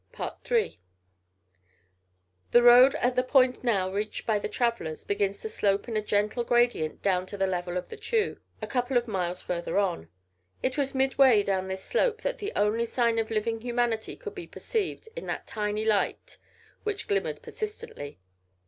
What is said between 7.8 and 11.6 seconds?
the Chew, a couple of miles further on: it was midway